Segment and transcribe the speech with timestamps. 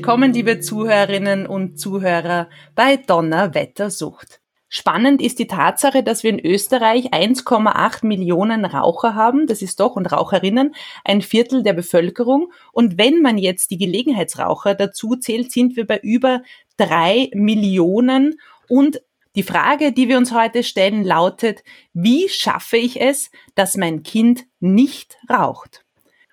[0.00, 4.40] Willkommen, liebe Zuhörerinnen und Zuhörer bei Donnerwettersucht.
[4.70, 9.96] Spannend ist die Tatsache, dass wir in Österreich 1,8 Millionen Raucher haben, das ist doch,
[9.96, 12.50] und Raucherinnen, ein Viertel der Bevölkerung.
[12.72, 16.40] Und wenn man jetzt die Gelegenheitsraucher dazu zählt, sind wir bei über
[16.78, 18.40] drei Millionen.
[18.70, 19.02] Und
[19.36, 21.62] die Frage, die wir uns heute stellen, lautet,
[21.92, 25.84] wie schaffe ich es, dass mein Kind nicht raucht?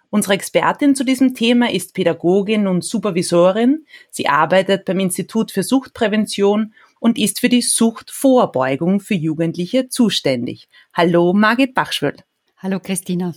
[0.10, 3.86] Unsere Expertin zu diesem Thema ist Pädagogin und Supervisorin.
[4.10, 10.70] Sie arbeitet beim Institut für Suchtprävention und ist für die Suchtvorbeugung für Jugendliche zuständig.
[10.94, 12.24] Hallo Margit Bachschwöld.
[12.58, 13.34] Hallo Christina.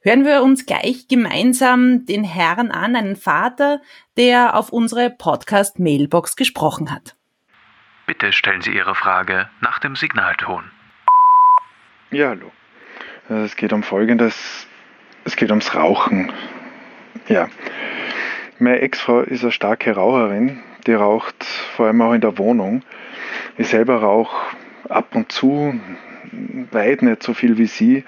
[0.00, 3.80] Hören wir uns gleich gemeinsam den Herrn an, einen Vater,
[4.16, 7.14] der auf unsere Podcast-Mailbox gesprochen hat.
[8.06, 10.64] Bitte stellen Sie Ihre Frage nach dem Signalton.
[12.10, 12.50] Ja, hallo.
[13.28, 14.66] Es geht um Folgendes.
[15.24, 16.32] Es geht ums Rauchen.
[17.28, 17.48] Ja.
[18.58, 20.60] Meine Ex-Frau ist eine starke Raucherin.
[20.86, 22.82] Die raucht vor allem auch in der Wohnung.
[23.56, 24.56] Ich selber rauche
[24.88, 25.78] ab und zu,
[26.72, 28.04] weit nicht so viel wie sie.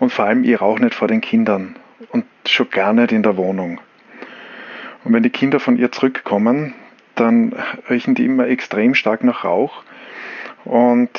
[0.00, 1.76] Und vor allem, ich rauche nicht vor den Kindern.
[2.10, 3.80] Und schon gar nicht in der Wohnung.
[5.04, 6.74] Und wenn die Kinder von ihr zurückkommen,
[7.14, 7.54] dann
[7.88, 9.84] riechen die immer extrem stark nach Rauch.
[10.64, 11.10] Und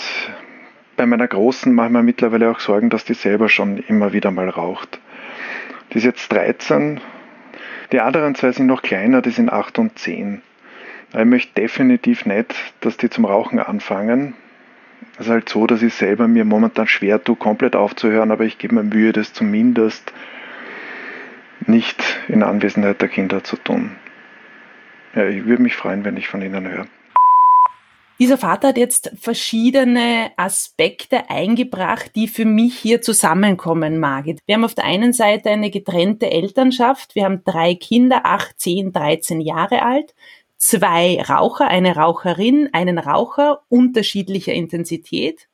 [0.97, 4.31] bei meiner Großen mache ich mir mittlerweile auch Sorgen, dass die selber schon immer wieder
[4.31, 4.99] mal raucht.
[5.94, 6.99] Die ist jetzt 13.
[7.91, 10.41] Die anderen zwei sind noch kleiner, die sind 8 und 10.
[11.16, 14.33] Ich möchte definitiv nicht, dass die zum Rauchen anfangen.
[15.20, 18.58] Es ist halt so, dass ich selber mir momentan schwer tue, komplett aufzuhören, aber ich
[18.58, 20.11] gebe mir Mühe, das zumindest
[21.67, 23.92] nicht in Anwesenheit der Kinder zu tun.
[25.14, 26.87] Ja, ich würde mich freuen, wenn ich von Ihnen höre.
[28.19, 34.39] Dieser Vater hat jetzt verschiedene Aspekte eingebracht, die für mich hier zusammenkommen, Margit.
[34.45, 37.15] Wir haben auf der einen Seite eine getrennte Elternschaft.
[37.15, 40.13] Wir haben drei Kinder, acht, zehn, dreizehn Jahre alt.
[40.57, 45.49] Zwei Raucher, eine Raucherin, einen Raucher unterschiedlicher Intensität.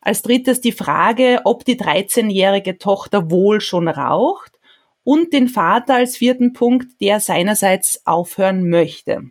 [0.00, 4.58] Als drittes die Frage, ob die 13-jährige Tochter wohl schon raucht
[5.04, 9.30] und den Vater als vierten Punkt, der seinerseits aufhören möchte.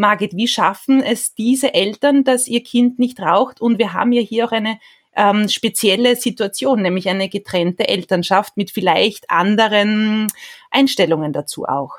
[0.00, 3.60] Margit, wie schaffen es diese Eltern, dass ihr Kind nicht raucht?
[3.60, 4.80] Und wir haben ja hier auch eine
[5.14, 10.26] ähm, spezielle Situation, nämlich eine getrennte Elternschaft mit vielleicht anderen
[10.70, 11.98] Einstellungen dazu auch.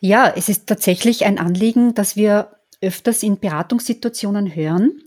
[0.00, 5.02] Ja, es ist tatsächlich ein Anliegen, dass wir öfters in Beratungssituationen hören.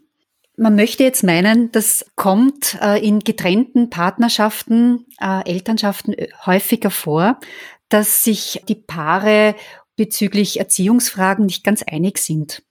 [0.57, 7.39] Man möchte jetzt meinen, das kommt äh, in getrennten Partnerschaften, äh, Elternschaften äh, häufiger vor,
[7.87, 9.55] dass sich die Paare
[10.01, 12.63] bezüglich Erziehungsfragen nicht ganz einig sind.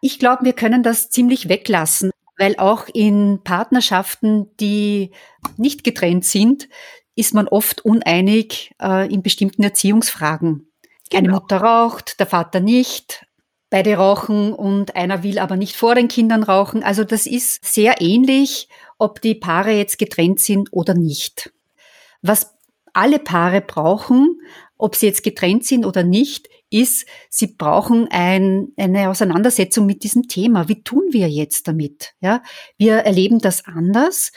[0.00, 5.10] Ich glaube, wir können das ziemlich weglassen, weil auch in Partnerschaften, die
[5.58, 6.70] nicht getrennt sind,
[7.14, 10.72] ist man oft uneinig äh, in bestimmten Erziehungsfragen.
[11.10, 11.18] Genau.
[11.18, 13.26] Eine Mutter raucht, der Vater nicht,
[13.68, 16.82] beide rauchen und einer will aber nicht vor den Kindern rauchen.
[16.82, 21.52] Also das ist sehr ähnlich, ob die Paare jetzt getrennt sind oder nicht.
[22.22, 22.54] Was
[22.94, 24.40] alle Paare brauchen,
[24.78, 30.28] ob sie jetzt getrennt sind oder nicht, ist, sie brauchen ein, eine Auseinandersetzung mit diesem
[30.28, 30.68] Thema.
[30.68, 32.14] Wie tun wir jetzt damit?
[32.20, 32.42] Ja,
[32.76, 34.32] wir erleben das anders.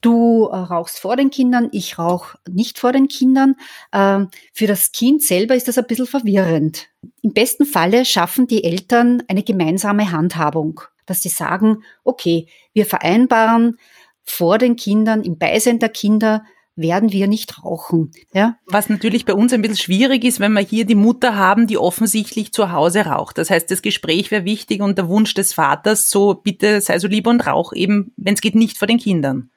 [0.00, 3.56] Du äh, rauchst vor den Kindern, ich rauche nicht vor den Kindern.
[3.92, 6.88] Ähm, für das Kind selber ist das ein bisschen verwirrend.
[7.22, 13.78] Im besten Falle schaffen die Eltern eine gemeinsame Handhabung, dass sie sagen, okay, wir vereinbaren
[14.22, 16.44] vor den Kindern, im Beisein der Kinder,
[16.76, 18.12] werden wir nicht rauchen.
[18.32, 18.56] Ja?
[18.66, 21.78] Was natürlich bei uns ein bisschen schwierig ist, wenn wir hier die Mutter haben, die
[21.78, 23.38] offensichtlich zu Hause raucht.
[23.38, 27.08] Das heißt, das Gespräch wäre wichtig und der Wunsch des Vaters, so bitte sei so
[27.08, 29.50] lieb und rauch eben, wenn es geht, nicht vor den Kindern.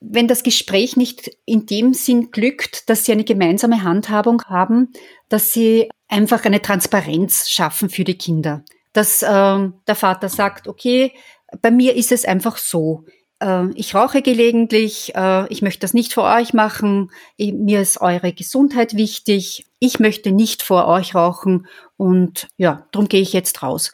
[0.00, 4.92] Wenn das Gespräch nicht in dem Sinn glückt, dass sie eine gemeinsame Handhabung haben,
[5.28, 8.62] dass sie einfach eine Transparenz schaffen für die Kinder.
[8.92, 11.12] Dass äh, der Vater sagt, okay,
[11.60, 13.04] bei mir ist es einfach so
[13.40, 18.32] äh, ich rauche gelegentlich, äh, ich möchte das nicht vor euch machen, mir ist eure
[18.32, 21.66] Gesundheit wichtig, ich möchte nicht vor euch rauchen
[21.96, 23.92] und ja, darum gehe ich jetzt raus.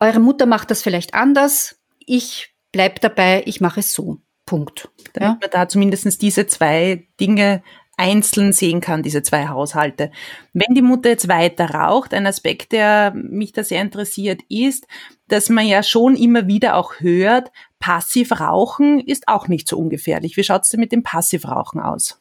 [0.00, 4.18] Eure Mutter macht das vielleicht anders, ich bleib dabei, ich mache es so.
[4.46, 4.88] Punkt.
[5.12, 5.38] Damit ja?
[5.40, 7.62] man da zumindest diese zwei Dinge
[7.96, 10.10] einzeln sehen kann, diese zwei Haushalte.
[10.54, 14.86] Wenn die Mutter jetzt weiter raucht, ein Aspekt, der mich da sehr interessiert, ist,
[15.28, 20.36] dass man ja schon immer wieder auch hört, Passivrauchen ist auch nicht so ungefährlich.
[20.36, 22.20] Wie schaut es denn mit dem Passivrauchen aus?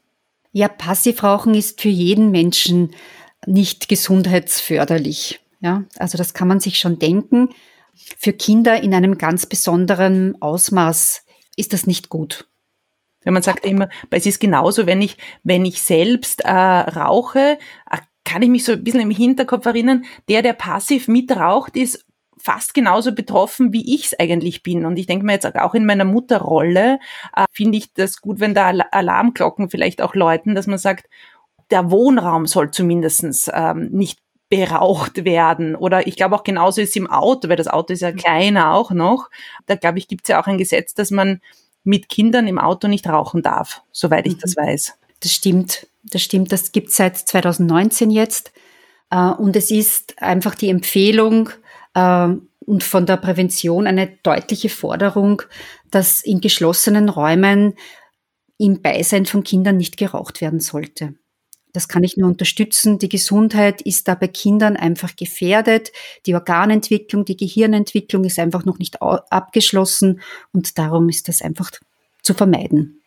[0.51, 2.95] Ja, Passivrauchen ist für jeden Menschen
[3.45, 5.41] nicht gesundheitsförderlich.
[5.59, 7.49] Ja, also das kann man sich schon denken.
[8.17, 11.25] Für Kinder in einem ganz besonderen Ausmaß
[11.57, 12.47] ist das nicht gut.
[13.23, 17.57] Wenn man sagt immer, es ist genauso, wenn ich, wenn ich selbst äh, rauche,
[17.91, 22.05] äh, kann ich mich so ein bisschen im Hinterkopf erinnern, der, der passiv mitraucht, ist
[22.49, 24.83] fast genauso betroffen, wie ich es eigentlich bin.
[24.83, 26.97] Und ich denke mir jetzt auch in meiner Mutterrolle,
[27.35, 31.05] äh, finde ich das gut, wenn da Alarmglocken vielleicht auch läuten, dass man sagt,
[31.69, 34.17] der Wohnraum soll zumindestens ähm, nicht
[34.49, 35.75] beraucht werden.
[35.75, 38.73] Oder ich glaube auch genauso ist es im Auto, weil das Auto ist ja kleiner
[38.73, 39.29] auch noch.
[39.67, 41.41] Da glaube ich, gibt es ja auch ein Gesetz, dass man
[41.83, 44.39] mit Kindern im Auto nicht rauchen darf, soweit ich mhm.
[44.39, 44.97] das weiß.
[45.19, 46.51] Das stimmt, das stimmt.
[46.51, 48.51] Das gibt es seit 2019 jetzt.
[49.11, 51.51] Äh, und es ist einfach die Empfehlung
[52.59, 55.41] und von der Prävention eine deutliche Forderung,
[55.89, 57.73] dass in geschlossenen Räumen
[58.57, 61.15] im Beisein von Kindern nicht geraucht werden sollte.
[61.71, 62.97] Das kann ich nur unterstützen.
[62.97, 65.91] Die Gesundheit ist da bei Kindern einfach gefährdet.
[66.25, 71.71] Die Organentwicklung, die Gehirnentwicklung ist einfach noch nicht abgeschlossen und darum ist das einfach
[72.23, 73.01] zu vermeiden.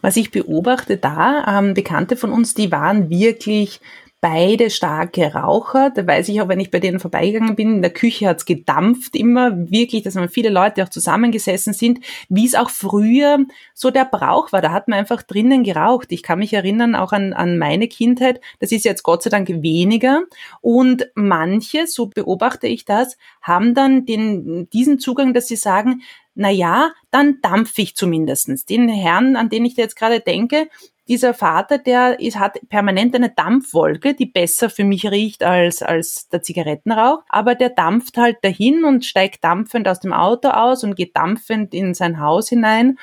[0.00, 3.80] Was ich beobachte da, ähm, Bekannte von uns, die waren wirklich
[4.20, 5.90] beide starke Raucher.
[5.90, 9.14] Da weiß ich auch, wenn ich bei denen vorbeigegangen bin, in der Küche hat's gedampft
[9.14, 13.38] immer, wirklich, dass man viele Leute auch zusammengesessen sind, wie es auch früher
[13.74, 14.60] so der Brauch war.
[14.60, 16.10] Da hat man einfach drinnen geraucht.
[16.10, 18.40] Ich kann mich erinnern auch an, an meine Kindheit.
[18.58, 20.22] Das ist jetzt Gott sei Dank weniger.
[20.60, 26.02] Und manche, so beobachte ich das, haben dann den, diesen Zugang, dass sie sagen,
[26.34, 28.64] na ja, dann dampfe ich zumindestens.
[28.64, 30.68] Den Herrn, an den ich jetzt gerade denke,
[31.08, 36.28] dieser Vater, der ist, hat permanent eine Dampfwolke, die besser für mich riecht als, als
[36.28, 40.96] der Zigarettenrauch, aber der dampft halt dahin und steigt dampfend aus dem Auto aus und
[40.96, 42.98] geht dampfend in sein Haus hinein.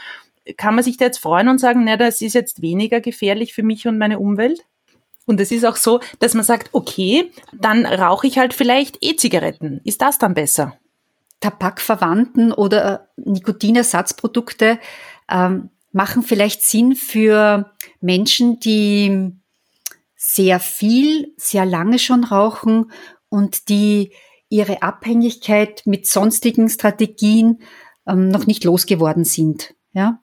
[0.57, 3.63] Kann man sich da jetzt freuen und sagen, na, das ist jetzt weniger gefährlich für
[3.63, 4.65] mich und meine Umwelt?
[5.25, 9.81] Und es ist auch so, dass man sagt, okay, dann rauche ich halt vielleicht E-Zigaretten.
[9.83, 10.77] Ist das dann besser?
[11.39, 14.79] Tabakverwandten oder Nikotinersatzprodukte
[15.29, 17.71] ähm, machen vielleicht Sinn für
[18.01, 19.31] Menschen, die
[20.17, 22.91] sehr viel, sehr lange schon rauchen
[23.29, 24.11] und die
[24.49, 27.61] ihre Abhängigkeit mit sonstigen Strategien
[28.05, 29.73] ähm, noch nicht losgeworden sind.
[29.93, 30.21] Ja?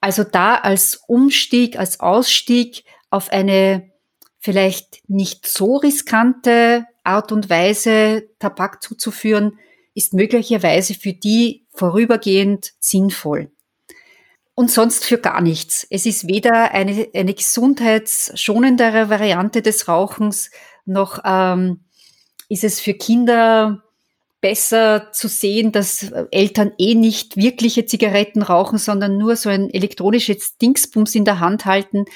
[0.00, 3.92] Also da als Umstieg, als Ausstieg auf eine
[4.40, 9.60] vielleicht nicht so riskante Art und Weise Tabak zuzuführen,
[9.94, 13.52] ist möglicherweise für die vorübergehend sinnvoll
[14.56, 15.86] und sonst für gar nichts.
[15.90, 20.50] Es ist weder eine, eine gesundheitsschonendere Variante des Rauchens,
[20.86, 21.84] noch ähm,
[22.48, 23.82] ist es für Kinder
[24.40, 30.56] besser zu sehen, dass Eltern eh nicht wirkliche Zigaretten rauchen, sondern nur so ein elektronisches
[30.56, 32.06] Dingsbums in der Hand halten.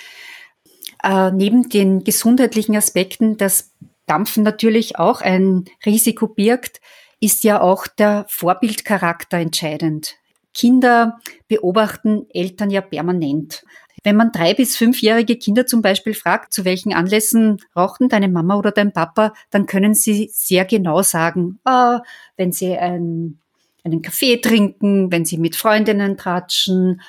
[1.02, 3.72] Äh, neben den gesundheitlichen Aspekten, das
[4.06, 6.80] Dampfen natürlich auch ein Risiko birgt,
[7.20, 10.19] ist ja auch der Vorbildcharakter entscheidend.
[10.54, 11.18] Kinder
[11.48, 13.64] beobachten Eltern ja permanent.
[14.02, 18.56] Wenn man drei bis fünfjährige Kinder zum Beispiel fragt, zu welchen Anlässen rauchten deine Mama
[18.56, 22.00] oder dein Papa, dann können sie sehr genau sagen, ah,
[22.36, 23.38] wenn sie ein,
[23.84, 27.02] einen Kaffee trinken, wenn sie mit Freundinnen tratschen,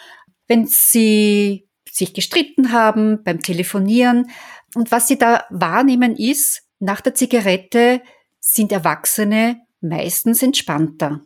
[0.48, 4.30] wenn sie sich gestritten haben beim Telefonieren.
[4.76, 8.02] Und was sie da wahrnehmen ist, nach der Zigarette
[8.40, 11.22] sind Erwachsene meistens entspannter.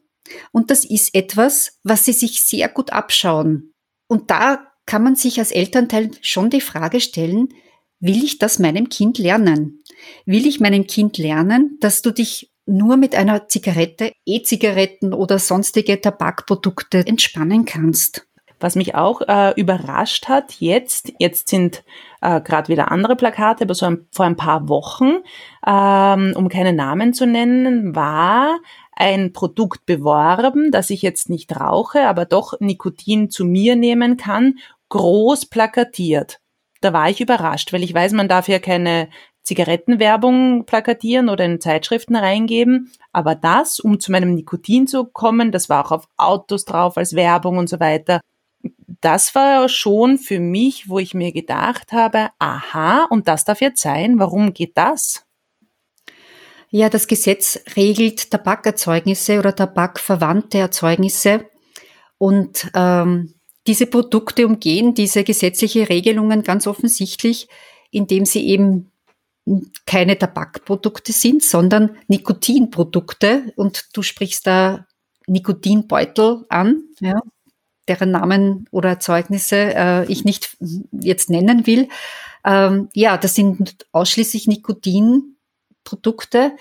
[0.51, 3.74] Und das ist etwas, was sie sich sehr gut abschauen.
[4.08, 7.50] Und da kann man sich als Elternteil schon die Frage stellen,
[8.00, 9.84] will ich das meinem Kind lernen?
[10.25, 16.01] Will ich meinem Kind lernen, dass du dich nur mit einer Zigarette, E-Zigaretten oder sonstige
[16.01, 18.27] Tabakprodukte entspannen kannst?
[18.59, 21.83] Was mich auch äh, überrascht hat, jetzt, jetzt sind
[22.21, 25.17] äh, gerade wieder andere Plakate, aber so ein, vor ein paar Wochen,
[25.65, 28.59] ähm, um keine Namen zu nennen, war
[28.95, 34.55] ein Produkt beworben, das ich jetzt nicht rauche, aber doch Nikotin zu mir nehmen kann,
[34.89, 36.39] groß plakatiert.
[36.81, 39.09] Da war ich überrascht, weil ich weiß, man darf ja keine
[39.45, 42.91] Zigarettenwerbung plakatieren oder in Zeitschriften reingeben.
[43.13, 47.15] Aber das, um zu meinem Nikotin zu kommen, das war auch auf Autos drauf als
[47.15, 48.21] Werbung und so weiter.
[49.05, 53.83] Das war schon für mich, wo ich mir gedacht habe, aha, und das darf jetzt
[53.83, 55.27] sein, warum geht das?
[56.71, 61.47] Ja, das Gesetz regelt Tabakerzeugnisse oder tabakverwandte Erzeugnisse
[62.17, 63.35] und ähm,
[63.67, 67.47] diese Produkte umgehen diese gesetzliche Regelungen ganz offensichtlich,
[67.91, 68.91] indem sie eben
[69.85, 73.53] keine Tabakprodukte sind, sondern Nikotinprodukte.
[73.55, 74.88] Und du sprichst da
[75.27, 77.21] Nikotinbeutel an, ja,
[77.88, 80.58] deren Namen oder Erzeugnisse äh, ich nicht
[80.92, 81.88] jetzt nennen will.
[82.44, 86.54] Ähm, ja, das sind ausschließlich Nikotinprodukte.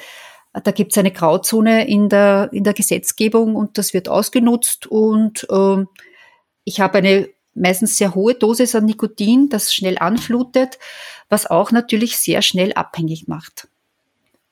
[0.52, 4.86] Da gibt es eine Grauzone in der, in der Gesetzgebung und das wird ausgenutzt.
[4.86, 5.88] Und ähm,
[6.64, 10.78] ich habe eine meistens sehr hohe Dosis an Nikotin, das schnell anflutet,
[11.28, 13.68] was auch natürlich sehr schnell abhängig macht.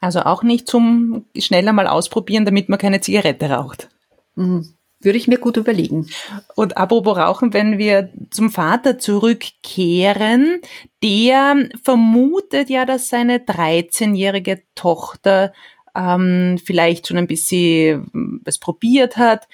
[0.00, 3.88] Also auch nicht zum schneller mal ausprobieren, damit man keine Zigarette raucht.
[4.34, 4.74] Mhm.
[5.02, 6.06] Würde ich mir gut überlegen.
[6.54, 10.60] Und apropos Rauchen, wenn wir zum Vater zurückkehren,
[11.02, 15.52] der vermutet ja, dass seine 13-jährige Tochter
[15.94, 19.48] ähm, vielleicht schon ein bisschen was probiert hat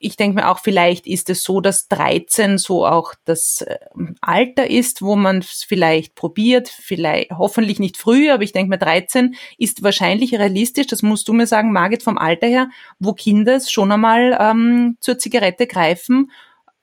[0.00, 3.64] ich denke mir auch, vielleicht ist es so, dass 13 so auch das
[3.94, 8.70] ähm, Alter ist, wo man es vielleicht probiert, vielleicht hoffentlich nicht früh, aber ich denke
[8.70, 13.12] mir, 13 ist wahrscheinlich realistisch, das musst du mir sagen, Margit, vom Alter her, wo
[13.12, 16.30] Kinder schon einmal ähm, zur Zigarette greifen,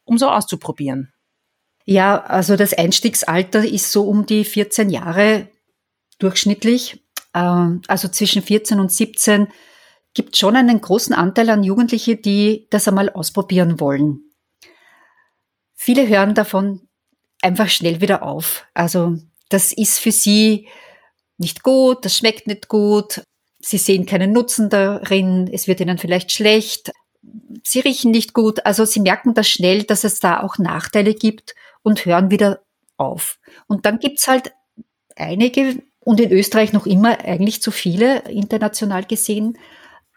[0.04, 1.14] um so auszuprobieren.
[1.86, 5.48] Ja, also das Einstiegsalter ist so um die 14 Jahre
[6.20, 7.04] durchschnittlich,
[7.34, 9.48] ähm, also zwischen 14 und 17
[10.16, 14.32] gibt schon einen großen Anteil an Jugendliche, die das einmal ausprobieren wollen.
[15.76, 16.88] Viele hören davon
[17.42, 18.66] einfach schnell wieder auf.
[18.74, 19.18] Also
[19.50, 20.68] das ist für sie
[21.38, 23.22] nicht gut, das schmeckt nicht gut,
[23.60, 26.92] sie sehen keinen Nutzen darin, es wird ihnen vielleicht schlecht,
[27.64, 28.66] sie riechen nicht gut.
[28.66, 32.62] Also sie merken das schnell, dass es da auch Nachteile gibt und hören wieder
[32.98, 33.38] auf.
[33.68, 34.54] Und dann gibt's halt
[35.16, 39.58] einige und in Österreich noch immer eigentlich zu viele international gesehen,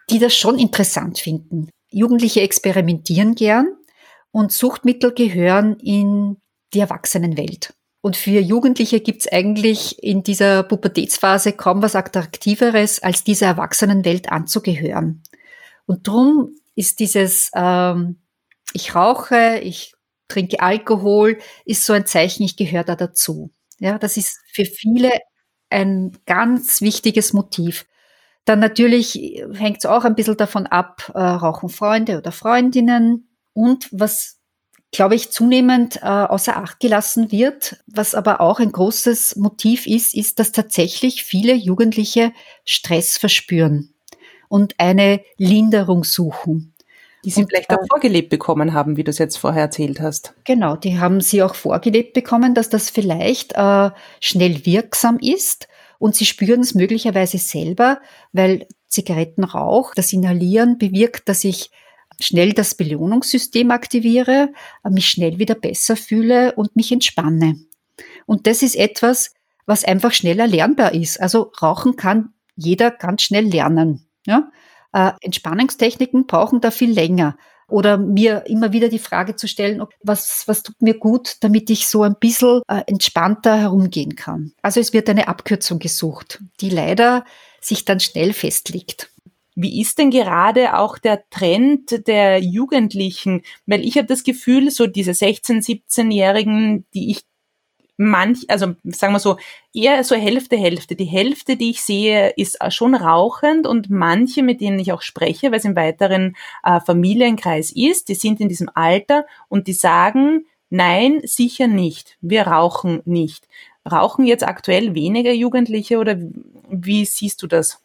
[0.09, 1.69] die das schon interessant finden.
[1.91, 3.67] Jugendliche experimentieren gern
[4.31, 6.37] und Suchtmittel gehören in
[6.73, 7.73] die Erwachsenenwelt.
[8.01, 14.31] Und für Jugendliche gibt es eigentlich in dieser Pubertätsphase kaum was Attraktiveres, als dieser Erwachsenenwelt
[14.31, 15.23] anzugehören.
[15.85, 18.21] Und drum ist dieses ähm,
[18.73, 19.95] Ich rauche, ich
[20.29, 23.51] trinke Alkohol, ist so ein Zeichen, ich gehöre da dazu.
[23.79, 25.11] Ja, das ist für viele
[25.69, 27.85] ein ganz wichtiges Motiv.
[28.45, 33.29] Dann natürlich hängt es auch ein bisschen davon ab, äh, rauchen Freunde oder Freundinnen.
[33.53, 34.39] Und was,
[34.91, 40.15] glaube ich, zunehmend äh, außer Acht gelassen wird, was aber auch ein großes Motiv ist,
[40.15, 42.33] ist, dass tatsächlich viele Jugendliche
[42.65, 43.93] Stress verspüren
[44.47, 46.73] und eine Linderung suchen.
[47.23, 49.99] Die sie und, vielleicht auch äh, vorgelebt bekommen haben, wie du es jetzt vorher erzählt
[49.99, 50.33] hast.
[50.45, 55.67] Genau, die haben sie auch vorgelebt bekommen, dass das vielleicht äh, schnell wirksam ist
[55.99, 58.01] und sie spüren es möglicherweise selber,
[58.31, 61.69] weil Zigarettenrauch, das Inhalieren bewirkt, dass ich
[62.19, 64.49] schnell das Belohnungssystem aktiviere,
[64.89, 67.59] mich schnell wieder besser fühle und mich entspanne.
[68.25, 69.33] Und das ist etwas,
[69.65, 71.21] was einfach schneller lernbar ist.
[71.21, 74.07] Also Rauchen kann jeder ganz schnell lernen.
[74.25, 74.51] Ja?
[74.93, 77.37] Äh, Entspannungstechniken brauchen da viel länger
[77.69, 81.87] oder mir immer wieder die Frage zu stellen, was, was tut mir gut, damit ich
[81.87, 84.53] so ein bisschen äh, entspannter herumgehen kann.
[84.61, 87.25] Also es wird eine Abkürzung gesucht, die leider
[87.61, 89.09] sich dann schnell festlegt.
[89.55, 93.41] Wie ist denn gerade auch der Trend der Jugendlichen?
[93.65, 97.23] Weil ich habe das Gefühl, so diese 16-, 17-Jährigen, die ich
[97.99, 99.37] manch, also sagen wir so,
[99.73, 100.95] eher so Hälfte, Hälfte.
[100.95, 105.51] Die Hälfte, die ich sehe, ist schon rauchend und manche, mit denen ich auch spreche,
[105.51, 110.45] weil es im weiteren äh, Familienkreis ist, die sind in diesem Alter und die sagen,
[110.69, 113.47] nein, sicher nicht, wir rauchen nicht.
[113.89, 116.15] Rauchen jetzt aktuell weniger Jugendliche oder
[116.69, 117.81] wie siehst du das?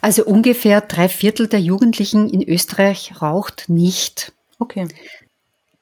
[0.00, 4.32] Also ungefähr drei Viertel der Jugendlichen in Österreich raucht nicht.
[4.58, 4.88] Okay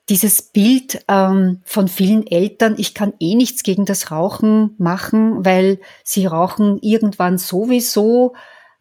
[0.09, 5.81] dieses Bild ähm, von vielen Eltern, ich kann eh nichts gegen das Rauchen machen, weil
[6.03, 8.35] sie rauchen irgendwann sowieso.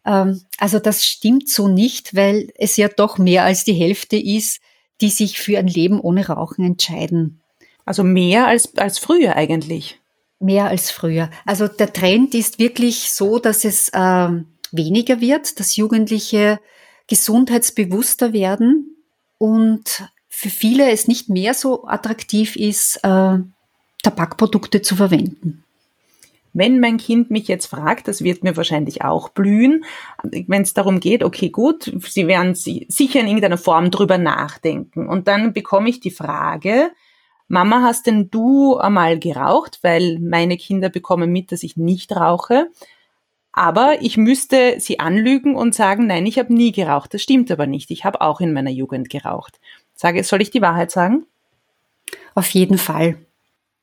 [0.06, 4.60] Ähm, also das stimmt so nicht, weil es ja doch mehr als die Hälfte ist,
[5.00, 7.40] die sich für ein Leben ohne Rauchen entscheiden.
[7.84, 10.00] Also mehr als, als früher eigentlich.
[10.40, 11.30] Mehr als früher.
[11.44, 16.60] Also der Trend ist wirklich so, dass es ähm, weniger wird, dass Jugendliche
[17.06, 18.96] gesundheitsbewusster werden
[19.38, 20.08] und
[20.38, 23.38] für viele es nicht mehr so attraktiv ist, äh,
[24.04, 25.64] Tabakprodukte zu verwenden.
[26.52, 29.84] Wenn mein Kind mich jetzt fragt, das wird mir wahrscheinlich auch blühen,
[30.22, 35.08] wenn es darum geht, okay, gut, sie werden sicher in irgendeiner Form drüber nachdenken.
[35.08, 36.92] Und dann bekomme ich die Frage,
[37.48, 39.80] Mama, hast denn du einmal geraucht?
[39.82, 42.68] Weil meine Kinder bekommen mit, dass ich nicht rauche.
[43.50, 47.12] Aber ich müsste sie anlügen und sagen, nein, ich habe nie geraucht.
[47.12, 47.90] Das stimmt aber nicht.
[47.90, 49.58] Ich habe auch in meiner Jugend geraucht.
[49.98, 51.26] Sage, soll ich die Wahrheit sagen?
[52.36, 53.26] Auf jeden Fall.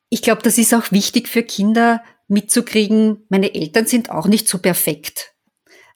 [0.10, 4.60] Ich glaube, das ist auch wichtig für Kinder, mitzukriegen, meine Eltern sind auch nicht so
[4.60, 5.34] perfekt.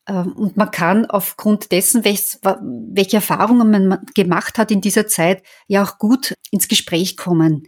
[0.08, 5.84] Ähm, und man kann aufgrund dessen, welche Erfahrungen man gemacht hat in dieser Zeit, ja
[5.84, 7.64] auch gut ins Gespräch kommen.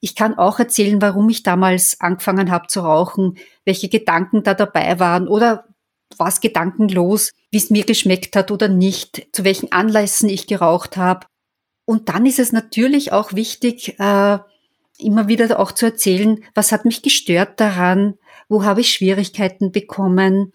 [0.00, 4.98] Ich kann auch erzählen, warum ich damals angefangen habe zu rauchen, welche Gedanken da dabei
[4.98, 5.68] waren oder
[6.18, 11.26] was gedankenlos, wie es mir geschmeckt hat oder nicht, zu welchen Anlässen ich geraucht habe.
[11.84, 14.38] Und dann ist es natürlich auch wichtig, äh,
[14.98, 18.14] immer wieder auch zu erzählen, was hat mich gestört daran,
[18.48, 20.52] wo habe ich Schwierigkeiten bekommen,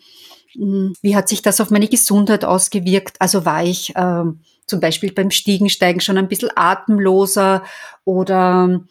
[0.53, 3.17] hm, wie hat sich das auf meine Gesundheit ausgewirkt?
[3.19, 4.23] Also war ich äh,
[4.65, 7.63] zum Beispiel beim Stiegensteigen schon ein bisschen atemloser
[8.05, 8.81] oder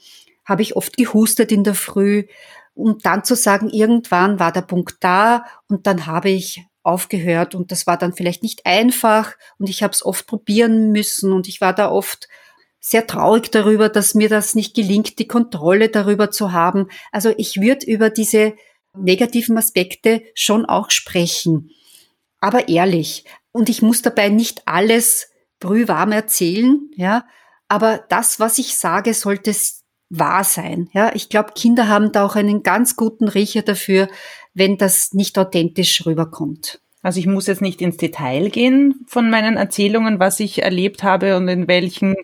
[0.45, 2.25] habe ich oft gehustet in der Früh,
[2.75, 7.73] um dann zu sagen, irgendwann war der Punkt da und dann habe ich aufgehört und
[7.73, 11.61] das war dann vielleicht nicht einfach und ich habe es oft probieren müssen und ich
[11.61, 12.29] war da oft
[12.81, 16.89] sehr traurig darüber, dass mir das nicht gelingt, die Kontrolle darüber zu haben.
[17.11, 18.55] Also ich würde über diese
[18.97, 21.71] negativen Aspekte schon auch sprechen,
[22.41, 23.25] aber ehrlich.
[23.51, 27.27] Und ich muss dabei nicht alles brühwarm erzählen, ja.
[27.69, 29.53] Aber das, was ich sage, sollte
[30.09, 30.89] wahr sein.
[30.93, 34.09] Ja, ich glaube, Kinder haben da auch einen ganz guten Riecher dafür,
[34.57, 36.81] wenn das nicht authentisch rüberkommt.
[37.03, 41.37] Also ich muss jetzt nicht ins Detail gehen von meinen Erzählungen, was ich erlebt habe
[41.37, 42.17] und in welchen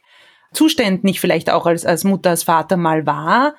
[0.52, 3.54] Zuständen ich vielleicht auch als, als Mutter, als Vater mal war,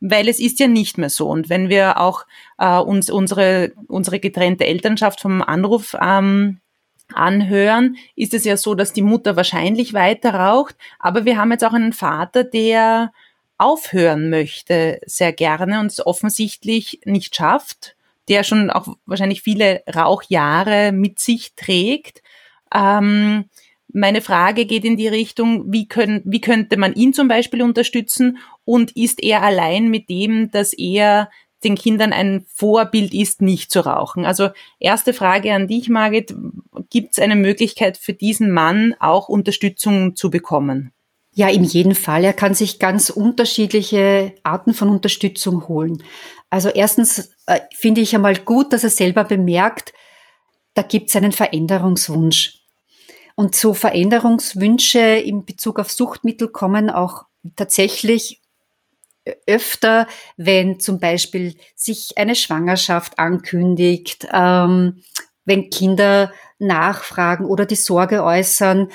[0.00, 1.28] weil es ist ja nicht mehr so.
[1.28, 2.26] Und wenn wir auch
[2.58, 6.58] äh, uns unsere, unsere getrennte Elternschaft vom Anruf ähm,
[7.14, 11.64] anhören, ist es ja so, dass die Mutter wahrscheinlich weiter raucht, aber wir haben jetzt
[11.64, 13.12] auch einen Vater, der
[13.56, 17.95] aufhören möchte, sehr gerne und es offensichtlich nicht schafft,
[18.28, 22.22] der schon auch wahrscheinlich viele Rauchjahre mit sich trägt.
[22.74, 23.44] Ähm,
[23.92, 28.38] meine Frage geht in die Richtung, wie, können, wie könnte man ihn zum Beispiel unterstützen
[28.64, 31.30] und ist er allein mit dem, dass er
[31.64, 34.26] den Kindern ein Vorbild ist, nicht zu rauchen?
[34.26, 36.34] Also erste Frage an dich, Margit,
[36.90, 40.92] gibt es eine Möglichkeit für diesen Mann auch Unterstützung zu bekommen?
[41.38, 42.24] Ja, in jedem Fall.
[42.24, 46.02] Er kann sich ganz unterschiedliche Arten von Unterstützung holen.
[46.48, 49.92] Also erstens äh, finde ich einmal gut, dass er selber bemerkt,
[50.72, 52.60] da gibt es einen Veränderungswunsch.
[53.34, 58.40] Und so Veränderungswünsche in Bezug auf Suchtmittel kommen auch tatsächlich
[59.46, 60.06] öfter,
[60.38, 65.02] wenn zum Beispiel sich eine Schwangerschaft ankündigt, ähm,
[65.44, 68.90] wenn Kinder nachfragen oder die Sorge äußern,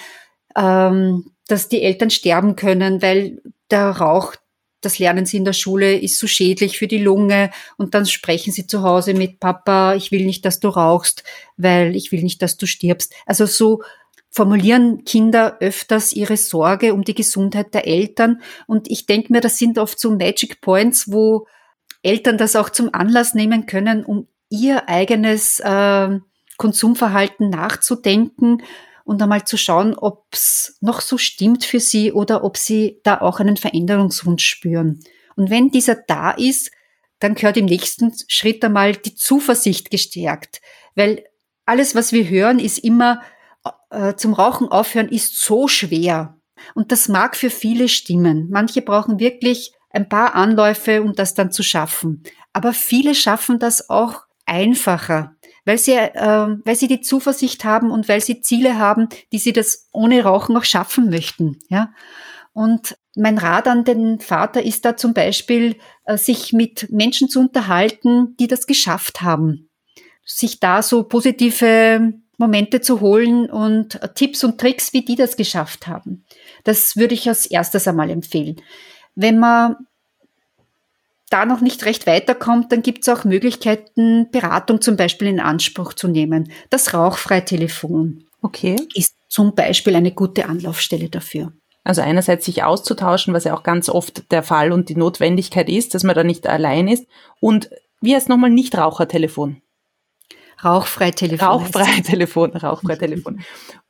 [0.55, 4.35] ähm, dass die Eltern sterben können, weil der Rauch,
[4.79, 8.51] das lernen sie in der Schule, ist so schädlich für die Lunge und dann sprechen
[8.51, 11.23] sie zu Hause mit Papa, ich will nicht, dass du rauchst,
[11.57, 13.13] weil ich will nicht, dass du stirbst.
[13.25, 13.83] Also so
[14.31, 18.41] formulieren Kinder öfters ihre Sorge um die Gesundheit der Eltern.
[18.65, 21.47] Und ich denke mir, das sind oft so Magic Points, wo
[22.01, 26.19] Eltern das auch zum Anlass nehmen können, um ihr eigenes äh,
[26.57, 28.63] Konsumverhalten nachzudenken
[29.03, 33.21] und einmal zu schauen, ob es noch so stimmt für sie oder ob sie da
[33.21, 34.99] auch einen Veränderungswunsch spüren.
[35.35, 36.71] Und wenn dieser da ist,
[37.19, 40.61] dann gehört im nächsten Schritt einmal die Zuversicht gestärkt,
[40.95, 41.23] weil
[41.65, 43.21] alles, was wir hören, ist immer,
[43.89, 46.37] äh, zum Rauchen aufhören ist so schwer.
[46.75, 48.49] Und das mag für viele stimmen.
[48.49, 52.23] Manche brauchen wirklich ein paar Anläufe, um das dann zu schaffen.
[52.53, 58.07] Aber viele schaffen das auch einfacher, weil sie, äh, weil sie die Zuversicht haben und
[58.07, 61.59] weil sie Ziele haben, die sie das ohne Rauchen auch schaffen möchten.
[61.69, 61.93] Ja?
[62.53, 67.39] Und mein Rat an den Vater ist da zum Beispiel, äh, sich mit Menschen zu
[67.39, 69.69] unterhalten, die das geschafft haben.
[70.25, 75.87] Sich da so positive Momente zu holen und Tipps und Tricks, wie die das geschafft
[75.87, 76.25] haben.
[76.63, 78.61] Das würde ich als erstes einmal empfehlen.
[79.15, 79.75] Wenn man
[81.31, 85.93] da noch nicht recht weiterkommt, dann gibt es auch Möglichkeiten, Beratung zum Beispiel in Anspruch
[85.93, 86.51] zu nehmen.
[86.69, 88.75] Das Rauchfreitelefon okay.
[88.93, 91.53] ist zum Beispiel eine gute Anlaufstelle dafür.
[91.83, 95.95] Also einerseits sich auszutauschen, was ja auch ganz oft der Fall und die Notwendigkeit ist,
[95.95, 97.07] dass man da nicht allein ist.
[97.39, 97.69] Und
[98.01, 99.61] wie heißt nochmal Nichtrauchertelefon?
[100.63, 101.47] Rauchfrei Telefon.
[101.47, 103.41] Rauchfrei Telefon, rauchfrei Telefon.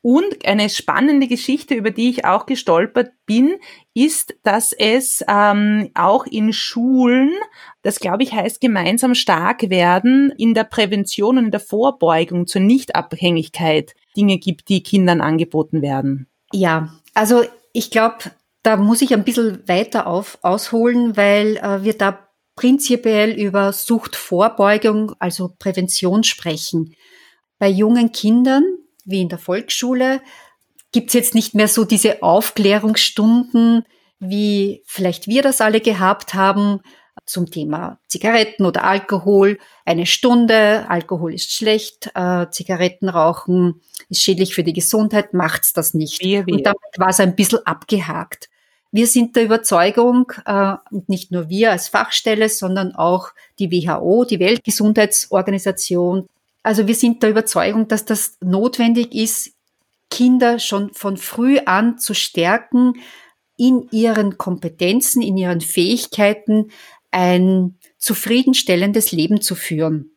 [0.01, 3.55] Und eine spannende Geschichte, über die ich auch gestolpert bin,
[3.93, 7.31] ist, dass es ähm, auch in Schulen,
[7.83, 12.61] das glaube ich heißt gemeinsam stark werden, in der Prävention und in der Vorbeugung zur
[12.61, 16.27] Nichtabhängigkeit Dinge gibt, die Kindern angeboten werden.
[16.51, 18.17] Ja, also ich glaube,
[18.63, 25.13] da muss ich ein bisschen weiter auf, ausholen, weil äh, wir da prinzipiell über Suchtvorbeugung,
[25.19, 26.95] also Prävention sprechen.
[27.59, 28.63] Bei jungen Kindern,
[29.05, 30.21] wie in der Volksschule,
[30.91, 33.85] gibt es jetzt nicht mehr so diese Aufklärungsstunden,
[34.19, 36.81] wie vielleicht wir das alle gehabt haben,
[37.25, 39.59] zum Thema Zigaretten oder Alkohol.
[39.85, 45.93] Eine Stunde, Alkohol ist schlecht, äh, Zigaretten rauchen ist schädlich für die Gesundheit, macht's das
[45.93, 46.21] nicht.
[46.21, 46.55] Wehe, wehe.
[46.55, 48.49] Und damit war es ein bisschen abgehakt.
[48.91, 54.25] Wir sind der Überzeugung, äh, und nicht nur wir als Fachstelle, sondern auch die WHO,
[54.25, 56.27] die Weltgesundheitsorganisation.
[56.61, 59.53] Also wir sind der Überzeugung, dass das notwendig ist,
[60.09, 62.95] Kinder schon von früh an zu stärken,
[63.57, 66.71] in ihren Kompetenzen, in ihren Fähigkeiten
[67.11, 70.11] ein zufriedenstellendes Leben zu führen.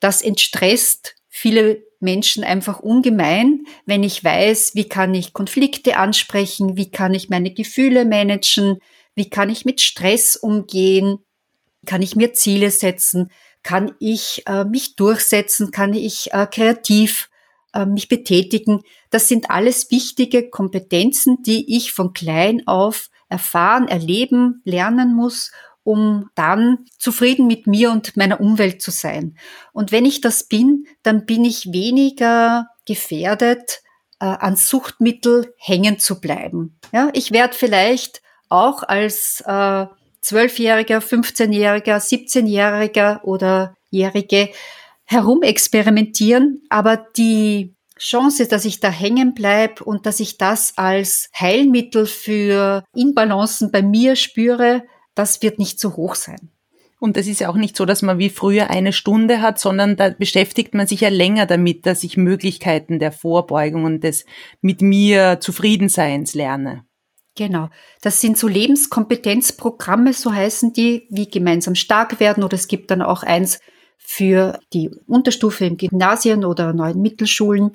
[0.00, 6.90] Das entstresst viele Menschen einfach ungemein, wenn ich weiß, wie kann ich Konflikte ansprechen, wie
[6.90, 8.78] kann ich meine Gefühle managen,
[9.14, 11.18] wie kann ich mit Stress umgehen,
[11.86, 13.30] kann ich mir Ziele setzen,
[13.62, 17.30] kann ich äh, mich durchsetzen, kann ich äh, kreativ
[17.74, 18.82] äh, mich betätigen.
[19.10, 25.50] Das sind alles wichtige Kompetenzen, die ich von klein auf erfahren, erleben, lernen muss
[25.86, 29.38] um dann zufrieden mit mir und meiner Umwelt zu sein.
[29.72, 33.82] Und wenn ich das bin, dann bin ich weniger gefährdet,
[34.18, 36.80] äh, an Suchtmittel hängen zu bleiben.
[36.92, 39.86] Ja, ich werde vielleicht auch als äh,
[40.24, 44.50] 12-Jähriger, 15-Jähriger, 17-Jähriger oder Jährige
[45.04, 52.06] herumexperimentieren, aber die Chance, dass ich da hängen bleib und dass ich das als Heilmittel
[52.06, 54.82] für Inbalancen bei mir spüre,
[55.16, 56.52] das wird nicht so hoch sein.
[56.98, 59.96] Und es ist ja auch nicht so, dass man wie früher eine Stunde hat, sondern
[59.96, 64.24] da beschäftigt man sich ja länger damit, dass ich Möglichkeiten der Vorbeugung und des
[64.62, 66.84] mit mir Zufriedenseins lerne.
[67.34, 67.68] Genau.
[68.00, 72.42] Das sind so Lebenskompetenzprogramme, so heißen die, wie gemeinsam stark werden.
[72.42, 73.60] Oder es gibt dann auch eins
[73.98, 77.72] für die Unterstufe im Gymnasien oder neuen Mittelschulen,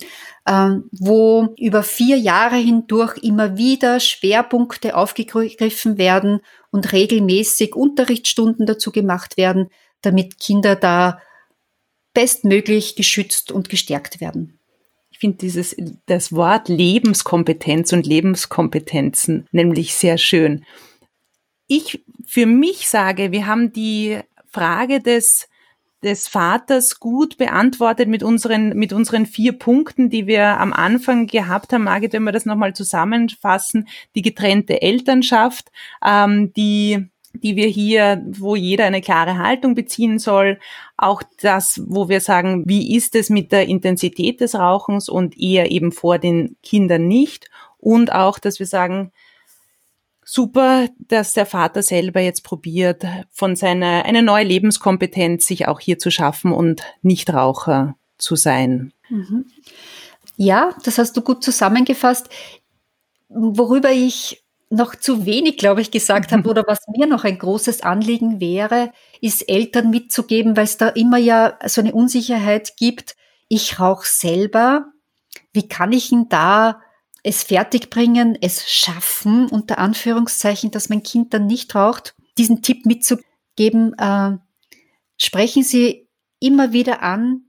[0.48, 6.40] ähm, wo über vier Jahre hindurch immer wieder Schwerpunkte aufgegriffen werden
[6.72, 9.70] und regelmäßig Unterrichtsstunden dazu gemacht werden,
[10.02, 11.20] damit Kinder da
[12.14, 14.58] bestmöglich geschützt und gestärkt werden.
[15.12, 15.76] Ich finde dieses,
[16.08, 20.66] das Wort Lebenskompetenz und Lebenskompetenzen nämlich sehr schön.
[21.68, 25.48] Ich für mich sage, wir haben die Frage des
[26.04, 31.74] des Vaters gut beantwortet mit unseren, mit unseren vier Punkten, die wir am Anfang gehabt
[31.74, 31.84] haben.
[31.84, 35.72] Margit, wenn wir das nochmal zusammenfassen, die getrennte Elternschaft,
[36.04, 40.60] ähm, die die wir hier, wo jeder eine klare Haltung beziehen soll,
[40.98, 45.72] auch das, wo wir sagen, wie ist es mit der Intensität des Rauchens und eher
[45.72, 49.12] eben vor den Kindern nicht und auch, dass wir sagen,
[50.32, 56.00] super, dass der Vater selber jetzt probiert, von seiner, eine neue Lebenskompetenz sich auch hier
[56.00, 58.94] zu schaffen und Nichtraucher zu sein.
[59.10, 59.46] Mhm.
[60.38, 62.30] Ja, das hast du gut zusammengefasst.
[63.28, 67.82] Worüber ich noch zu wenig, glaube ich, gesagt habe oder was mir noch ein großes
[67.82, 73.18] Anliegen wäre, ist Eltern mitzugeben, weil es da immer ja so eine Unsicherheit gibt.
[73.50, 74.86] Ich rauche selber.
[75.52, 76.80] Wie kann ich ihn da
[77.24, 83.94] es fertigbringen, es schaffen, unter Anführungszeichen, dass mein Kind dann nicht raucht, diesen Tipp mitzugeben,
[83.98, 84.38] äh,
[85.18, 86.08] sprechen Sie
[86.40, 87.44] immer wieder an,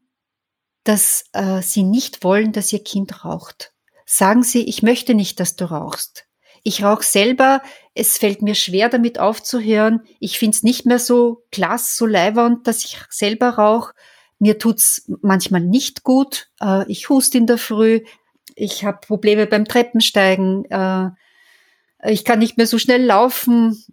[0.85, 3.73] dass äh, Sie nicht wollen, dass Ihr Kind raucht.
[4.05, 6.27] Sagen Sie, ich möchte nicht, dass du rauchst.
[6.65, 7.63] Ich rauche selber,
[7.95, 10.03] es fällt mir schwer, damit aufzuhören.
[10.21, 13.95] Ich finde es nicht mehr so klasse, so leibernd, dass ich selber rauche.
[14.39, 16.51] Mir tut's manchmal nicht gut.
[16.61, 18.03] Äh, ich hust in der Früh,
[18.57, 21.11] ich habe Probleme beim Treppensteigen, äh,
[22.05, 23.85] ich kann nicht mehr so schnell laufen.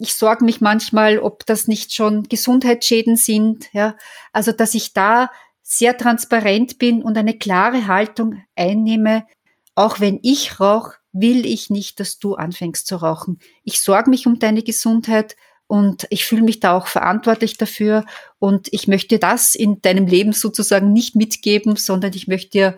[0.00, 3.72] Ich sorge mich manchmal, ob das nicht schon Gesundheitsschäden sind.
[3.72, 3.96] Ja,
[4.32, 5.30] also dass ich da
[5.62, 9.26] sehr transparent bin und eine klare Haltung einnehme.
[9.74, 13.38] Auch wenn ich rauche, will ich nicht, dass du anfängst zu rauchen.
[13.64, 18.04] Ich sorge mich um deine Gesundheit und ich fühle mich da auch verantwortlich dafür
[18.38, 22.76] und ich möchte das in deinem Leben sozusagen nicht mitgeben, sondern ich möchte dir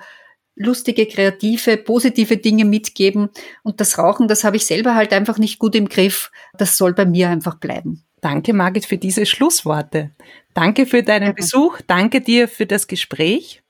[0.56, 3.30] lustige, kreative, positive Dinge mitgeben.
[3.62, 6.30] Und das Rauchen, das habe ich selber halt einfach nicht gut im Griff.
[6.56, 8.02] Das soll bei mir einfach bleiben.
[8.20, 10.10] Danke, Margit, für diese Schlussworte.
[10.54, 11.32] Danke für deinen ja.
[11.32, 11.80] Besuch.
[11.86, 13.62] Danke dir für das Gespräch.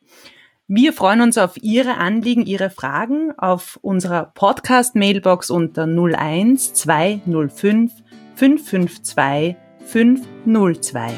[0.66, 7.92] Wir freuen uns auf Ihre Anliegen, Ihre Fragen auf unserer Podcast-Mailbox unter 01 205
[8.36, 11.12] 552 502.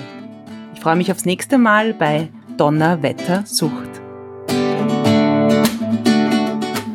[0.74, 3.95] Ich freue mich aufs nächste Mal bei Donnerwetter Sucht.